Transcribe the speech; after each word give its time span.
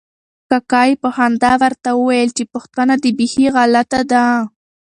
کاکا 0.49 0.81
یې 0.89 0.95
په 1.03 1.09
خندا 1.15 1.51
ورته 1.61 1.89
وویل 1.93 2.29
چې 2.37 2.43
پوښتنه 2.53 2.93
دې 3.03 3.11
بیخي 3.17 3.45
غلطه 3.55 4.01
ده. 4.11 4.23